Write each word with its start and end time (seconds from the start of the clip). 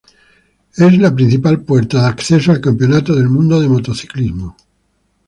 Es 0.77 0.97
la 0.97 1.13
principal 1.13 1.61
puerta 1.61 2.01
de 2.01 2.07
acceso 2.07 2.51
al 2.51 2.59
Campeonato 2.59 3.13
del 3.15 3.29
Mundo 3.29 3.59
de 3.61 3.69
Motociclismo. 3.69 4.57